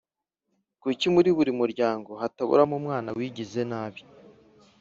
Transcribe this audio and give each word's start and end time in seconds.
Kuki 0.81 1.05
muri 1.15 1.29
buri 1.37 1.51
muryango 1.59 2.11
hataburamo 2.21 2.73
umwana 2.79 3.09
wigize 3.17 3.61
nabi 3.71 4.01